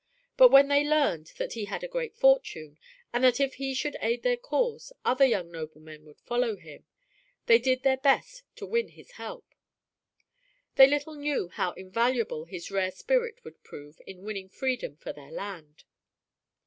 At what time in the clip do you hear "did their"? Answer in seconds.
7.59-7.97